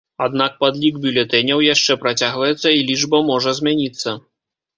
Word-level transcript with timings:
Аднак 0.27 0.53
падлік 0.61 0.95
бюлетэняў 1.03 1.61
яшчэ 1.73 1.97
працягваецца 2.07 2.67
і 2.79 2.87
лічба 2.89 3.21
можа 3.29 3.55
змяніцца. 3.61 4.17